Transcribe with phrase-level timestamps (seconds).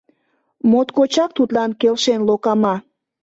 [0.69, 2.75] Моткочак тудлан келшен локама